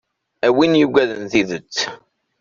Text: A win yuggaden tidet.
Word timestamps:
A 0.47 0.49
win 0.57 0.79
yuggaden 0.79 1.25
tidet. 1.31 1.73